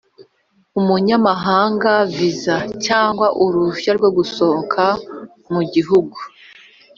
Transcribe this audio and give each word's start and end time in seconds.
umunyamahanga 0.79 1.91
viza 2.15 2.55
cyangwa 2.85 3.27
uruhushya 3.43 3.91
rwogusohoka 3.97 4.85
mugihugu 5.53 6.17